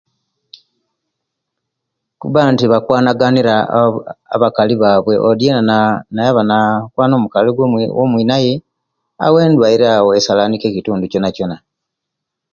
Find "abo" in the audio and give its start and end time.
9.25-9.37, 9.95-10.09